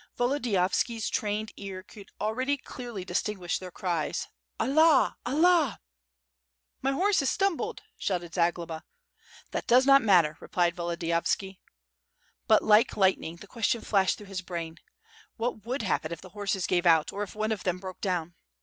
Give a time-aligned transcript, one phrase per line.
[0.17, 4.27] Volodiyovski's trained ear could already clearly distinguish their cries:
[4.59, 4.77] 678 W^^^ ^^^^^^^ SWORD.
[4.79, 5.17] "Allah!
[5.63, 5.77] Allahr,.
[6.81, 8.81] *'My horse has stumbled/' shouted Zagloba.
[9.51, 11.59] "That does not matter," replied Volodiyovski.
[12.47, 14.79] But like lightning the question flashed through his brain:
[15.37, 18.33] "What would happen if the horses gave out, or if one of them broke down?''